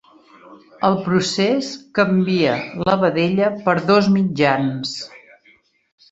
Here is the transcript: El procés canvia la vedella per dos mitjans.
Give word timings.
El 0.87 0.95
procés 1.07 1.67
canvia 1.99 2.55
la 2.89 2.95
vedella 3.01 3.49
per 3.67 3.75
dos 3.91 4.09
mitjans. 4.15 4.95